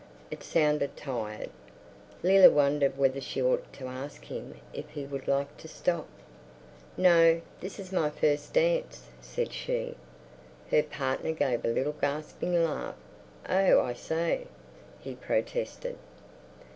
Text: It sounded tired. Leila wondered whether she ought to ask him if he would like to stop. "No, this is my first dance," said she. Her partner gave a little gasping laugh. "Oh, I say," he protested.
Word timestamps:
It 0.31 0.41
sounded 0.41 0.97
tired. 0.97 1.51
Leila 2.23 2.49
wondered 2.49 2.97
whether 2.97 3.21
she 3.21 3.39
ought 3.39 3.71
to 3.73 3.85
ask 3.85 4.25
him 4.25 4.55
if 4.73 4.89
he 4.89 5.05
would 5.05 5.27
like 5.27 5.55
to 5.57 5.67
stop. 5.67 6.07
"No, 6.97 7.39
this 7.59 7.77
is 7.77 7.91
my 7.91 8.09
first 8.09 8.51
dance," 8.51 9.09
said 9.21 9.53
she. 9.53 9.93
Her 10.71 10.81
partner 10.81 11.33
gave 11.33 11.63
a 11.63 11.67
little 11.71 11.93
gasping 11.93 12.63
laugh. 12.65 12.95
"Oh, 13.47 13.79
I 13.79 13.93
say," 13.93 14.47
he 14.99 15.13
protested. 15.13 15.99